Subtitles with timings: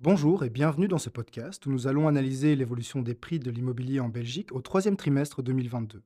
[0.00, 4.00] Bonjour et bienvenue dans ce podcast où nous allons analyser l'évolution des prix de l'immobilier
[4.00, 6.02] en Belgique au troisième trimestre 2022.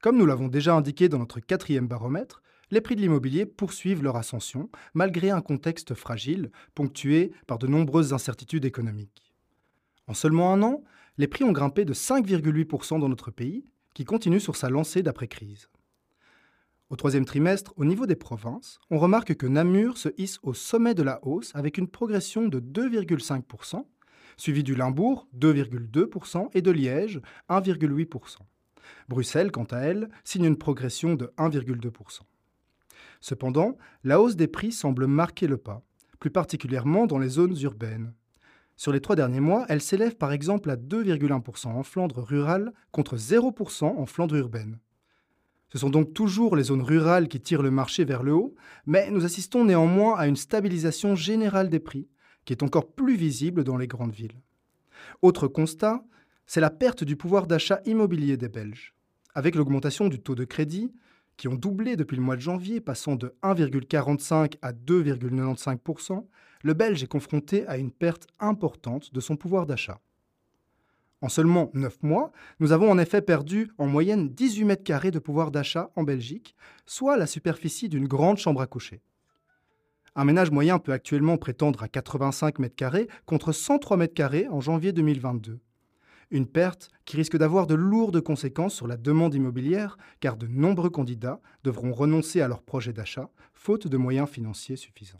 [0.00, 2.40] Comme nous l'avons déjà indiqué dans notre quatrième baromètre,
[2.70, 8.12] les prix de l'immobilier poursuivent leur ascension malgré un contexte fragile, ponctué par de nombreuses
[8.12, 9.34] incertitudes économiques.
[10.06, 10.84] En seulement un an,
[11.18, 15.68] les prix ont grimpé de 5,8% dans notre pays, qui continue sur sa lancée d'après-crise.
[16.90, 20.92] Au troisième trimestre, au niveau des provinces, on remarque que Namur se hisse au sommet
[20.92, 23.86] de la hausse avec une progression de 2,5%,
[24.36, 28.38] suivi du Limbourg 2,2% et de Liège 1,8%.
[29.08, 32.22] Bruxelles, quant à elle, signe une progression de 1,2%.
[33.20, 35.84] Cependant, la hausse des prix semble marquer le pas,
[36.18, 38.14] plus particulièrement dans les zones urbaines.
[38.76, 43.16] Sur les trois derniers mois, elle s'élève par exemple à 2,1% en Flandre rurale contre
[43.16, 44.80] 0% en Flandre urbaine.
[45.72, 48.54] Ce sont donc toujours les zones rurales qui tirent le marché vers le haut,
[48.86, 52.08] mais nous assistons néanmoins à une stabilisation générale des prix,
[52.44, 54.40] qui est encore plus visible dans les grandes villes.
[55.22, 56.04] Autre constat,
[56.46, 58.94] c'est la perte du pouvoir d'achat immobilier des Belges.
[59.34, 60.92] Avec l'augmentation du taux de crédit,
[61.36, 66.26] qui ont doublé depuis le mois de janvier, passant de 1,45 à 2,95%
[66.62, 70.00] le Belge est confronté à une perte importante de son pouvoir d'achat.
[71.22, 75.18] En seulement 9 mois, nous avons en effet perdu en moyenne 18 mètres carrés de
[75.18, 79.02] pouvoir d'achat en Belgique, soit la superficie d'une grande chambre à coucher.
[80.16, 84.60] Un ménage moyen peut actuellement prétendre à 85 mètres carrés contre 103 mètres carrés en
[84.60, 85.60] janvier 2022.
[86.30, 90.90] Une perte qui risque d'avoir de lourdes conséquences sur la demande immobilière car de nombreux
[90.90, 95.18] candidats devront renoncer à leur projet d'achat faute de moyens financiers suffisants.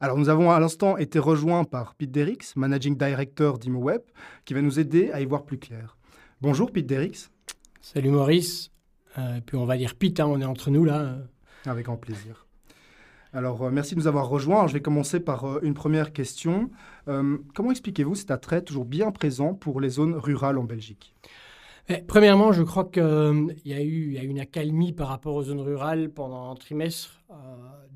[0.00, 4.02] Alors nous avons à l'instant été rejoints par Pete Derricks, Managing Director d'ImoWeb,
[4.44, 5.96] qui va nous aider à y voir plus clair.
[6.40, 7.30] Bonjour Pete Derricks.
[7.80, 8.70] Salut Maurice.
[9.18, 11.16] Euh, puis on va dire Pete, hein, on est entre nous là.
[11.66, 12.46] Avec grand plaisir.
[13.32, 14.68] Alors euh, merci de nous avoir rejoints.
[14.68, 16.70] je vais commencer par euh, une première question.
[17.06, 21.12] comment expliquez-vous cet attrait toujours bien présent pour les zones rurales en Belgique?
[21.88, 26.10] Eh, Premièrement, je crois qu'il y, a eu, une accalmie par rapport aux zones rurales
[26.10, 27.22] pendant un trimestre.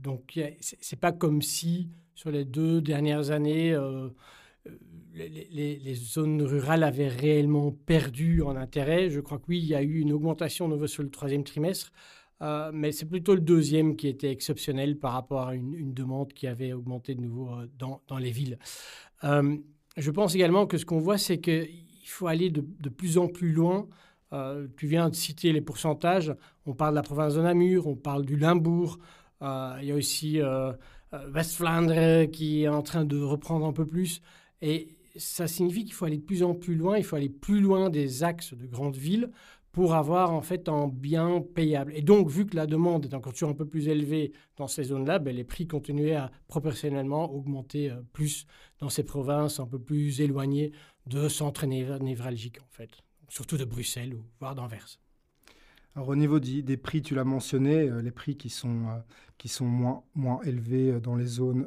[0.02, 4.08] donc, ce n'est pas comme si sur les deux dernières années, euh,
[4.68, 4.70] euh,
[5.14, 9.10] les, zones rurales avaient réellement perdu en intérêt.
[9.10, 11.90] Je crois que oui, il y a eu une augmentation nouveau sur le troisième trimestre,
[12.42, 16.46] euh, mais c'est plutôt le deuxième qui était exceptionnel par rapport à une, demande qui
[16.46, 18.58] avait augmenté de nouveau dans, les villes.
[19.22, 21.38] je pense également que ce qu'on voit, c'est
[22.02, 23.86] qu'il faut aller de, plus en plus loin.
[24.76, 26.34] tu viens de citer les pourcentages.
[26.66, 28.98] On parle de la province de Namur, on parle du Limbourg.
[29.40, 30.72] il y a aussi euh,
[31.34, 34.20] West-Flandre qui est en train de reprendre un peu plus.
[34.60, 37.60] Et ça signifie qu'il faut aller de plus en plus loin, il faut aller plus
[37.60, 39.30] loin des axes de grandes villes
[39.72, 41.92] pour avoir en fait un bien payable.
[41.94, 44.84] Et donc, vu que la demande est encore toujours un peu plus élevée dans ces
[44.84, 48.46] zones-là, ben, les prix continuaient à proportionnellement augmenter euh, plus
[48.78, 50.72] dans ces provinces un peu plus éloignées
[51.06, 52.90] de centres névralgiques, en fait,
[53.28, 55.00] surtout de Bruxelles ou voire d'Anvers.
[55.94, 58.98] Alors au niveau des, prix, tu l'as mentionné, euh, les prix qui sont, euh,
[59.38, 61.66] qui sont moins, moins élevés dans les zones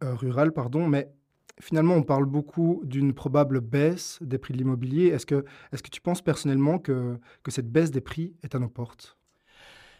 [0.00, 1.12] rurales, pardon, mais
[1.60, 5.06] finalement on parle beaucoup d'une probable baisse des prix de l'immobilier.
[5.08, 8.68] Est-ce que, est que tu penses personnellement que, cette baisse des prix est à nos
[8.68, 9.16] portes?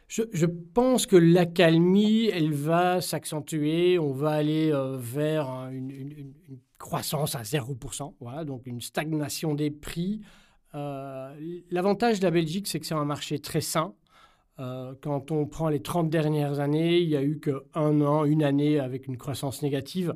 [0.08, 3.96] Je, pense que l'accalmie, elle va s'accentuer.
[4.00, 6.32] On va aller vers une, une,
[6.80, 10.22] croissance à 0%, voilà, donc une stagnation des prix.
[10.74, 13.94] Euh, l'avantage de la Belgique, c'est que c'est un marché très sain.
[14.58, 18.42] Euh, quand on prend les 30 dernières années, il n'y a eu qu'un an, une
[18.42, 20.14] année avec une croissance négative.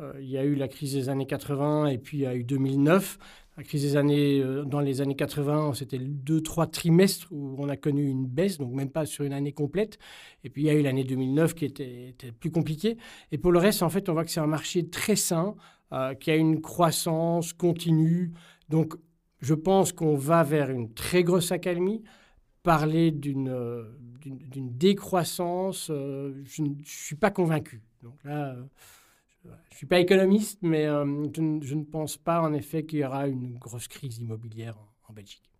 [0.00, 2.34] Euh, il y a eu la crise des années 80 et puis il y a
[2.34, 3.18] eu 2009.
[3.56, 7.76] La crise des années, dans les années 80, c'était deux, trois trimestres où on a
[7.76, 9.98] connu une baisse, donc même pas sur une année complète.
[10.44, 12.96] Et puis il y a eu l'année 2009 qui était, plus compliquée.
[13.32, 15.56] Et pour le reste, en fait, on voit que c'est un marché très sain,
[16.20, 18.32] qui a une croissance continue.
[18.70, 18.94] Donc
[19.40, 22.02] je pense qu'on va vers une très grosse accalmie.
[22.62, 23.84] Parler d'une euh,
[24.26, 27.80] décroissance, euh, je ne suis pas convaincu.
[28.02, 28.62] Donc là, euh,
[29.44, 33.26] je ne suis pas économiste, mais je, ne pense pas en effet qu'il y aura
[33.26, 34.76] une grosse crise immobilière
[35.08, 35.50] en, Belgique.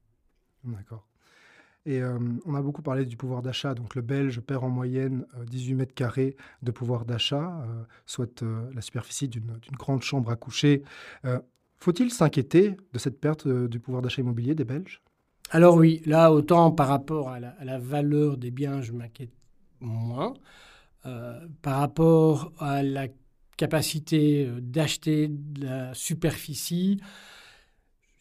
[0.63, 1.09] D'accord.
[1.87, 2.01] Et
[2.45, 3.75] on a beaucoup parlé du pouvoir d'achat.
[3.75, 7.67] Donc le Belge perd en moyenne 18 mètres carrés de pouvoir d'achat,
[8.07, 8.45] soit
[8.75, 10.85] la superficie d'une grande chambre à coucher.
[11.81, 15.01] Faut-il s'inquiéter de cette perte euh, du pouvoir d'achat immobilier des Belges?
[15.51, 19.33] Alors oui, là, autant par rapport à la, valeur des biens, je m'inquiète
[19.81, 20.35] moins.
[21.07, 23.09] Euh, par rapport à la
[23.61, 26.99] capacité euh, d'acheter de la superficie,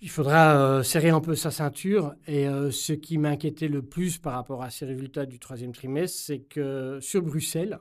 [0.02, 2.14] il faudra serrer un peu sa ceinture.
[2.26, 6.40] Et ce qui m'inquiétait le plus par rapport à ces résultats du troisième trimestre, c'est
[6.40, 7.80] que sur Bruxelles,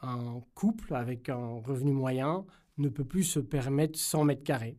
[0.00, 2.46] un couple avec un revenu moyen
[2.78, 4.76] ne peut plus se permettre 100 mètres carrés.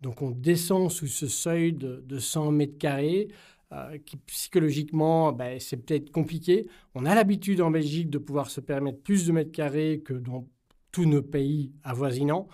[0.00, 3.28] Donc on descend sous ce seuil de, 100 mètres carrés,
[3.72, 6.68] euh, qui psychologiquement, ben, c'est peut-être compliqué.
[6.94, 10.46] On a l'habitude en Belgique de pouvoir se permettre plus de mètres carrés que dans
[10.94, 12.46] tous nos pays avoisinants,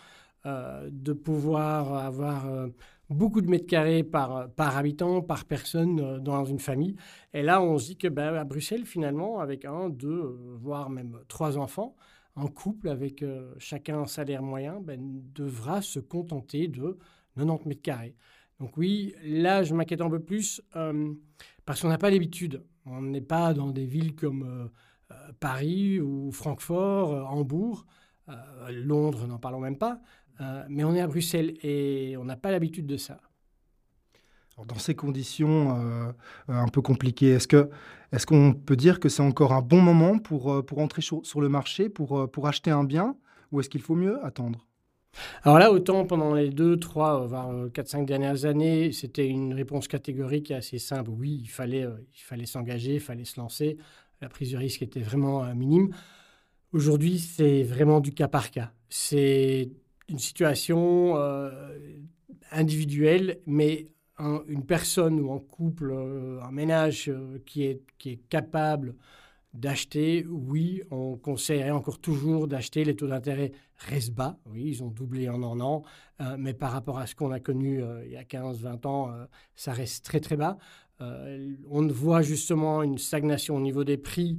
[0.46, 2.68] euh, de pouvoir avoir euh,
[3.10, 6.96] beaucoup de mètres carrés par, par habitant, par personne dans une famille.
[7.34, 11.18] Et là, on se dit que ben, à Bruxelles, finalement, avec un, deux, voire même
[11.28, 11.94] trois enfants,
[12.36, 13.22] un couple avec
[13.58, 16.96] chacun un salaire moyen ben, devra se contenter de
[17.36, 18.14] 90 mètres carrés.
[18.60, 21.14] Donc oui, là, je m'inquiète un peu plus euh,
[21.64, 22.62] parce qu'on n'a pas l'habitude.
[22.84, 27.86] On n'est pas dans des villes comme euh, euh, Paris ou Francfort, Hambourg,
[28.70, 30.00] Londres, n'en parlons même pas.
[30.68, 33.20] mais on est à Bruxelles et on n'a pas l'habitude de ça.
[34.66, 36.14] dans ces conditions
[36.48, 37.70] un peu compliquées, est-ce que
[38.12, 41.48] est-ce qu'on peut dire que c'est encore un bon moment pour, pour entrer sur, le
[41.48, 43.16] marché, pour, pour acheter un bien,
[43.52, 44.66] ou est-ce qu'il faut mieux attendre?
[45.42, 49.54] Alors là, autant pendant les deux, trois, voire euh, quatre, cinq dernières années, c'était une
[49.54, 51.10] réponse catégorique et assez simple.
[51.10, 53.76] Oui, il fallait, euh, il fallait s'engager, il fallait se lancer.
[54.20, 55.90] La prise de risque était vraiment euh, minime.
[56.72, 58.72] Aujourd'hui, c'est vraiment du cas par cas.
[58.88, 59.70] C'est
[60.08, 61.16] une situation
[62.52, 63.86] individuelle, mais
[64.18, 67.12] une personne ou un couple, un ménage
[67.46, 68.94] qui, est, qui est capable
[69.54, 72.84] d'acheter, oui, on conseillerait encore toujours d'acheter.
[72.84, 75.82] Les taux d'intérêt restent bas, oui, ils ont doublé en un an,
[76.20, 79.10] euh, mais par rapport à ce qu'on a connu euh, il y a 15-20 ans,
[79.10, 79.24] euh,
[79.56, 80.58] ça reste très très bas.
[81.00, 84.38] on voit justement une stagnation au niveau des prix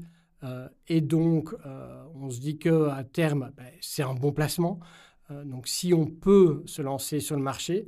[0.87, 1.53] et donc
[2.15, 4.79] on se dit qu'à terme, ben, c'est un bon placement.
[5.45, 7.85] donc si on peut se lancer sur le marché,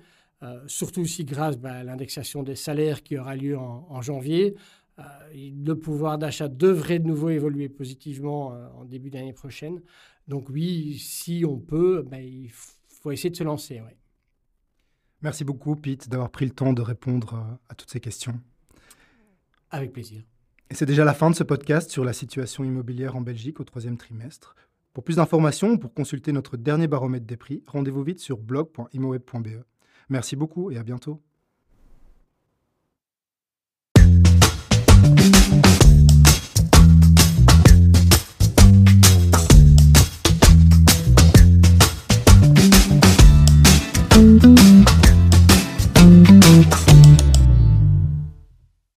[0.67, 4.55] surtout aussi grâce ben, à l'indexation des salaires qui aura lieu en janvier,
[4.99, 5.03] euh,
[5.33, 9.81] le pouvoir d'achat devrait de nouveau évoluer positivement euh, en début d'année prochaine.
[10.27, 13.81] Donc oui, si on peut, ben, il faut essayer de se lancer.
[15.21, 18.39] Merci beaucoup, Pete, d'avoir pris le temps de répondre euh, à toutes ces questions.
[19.71, 20.21] Avec plaisir.
[20.69, 23.63] Et c'est déjà la fin de ce podcast sur la situation immobilière en Belgique au
[23.63, 24.55] troisième trimestre.
[24.93, 29.63] Pour plus d'informations ou pour consulter notre dernier baromètre des prix, rendez-vous vite sur blog.imoweb.be.
[30.09, 31.21] Merci beaucoup et à bientôt.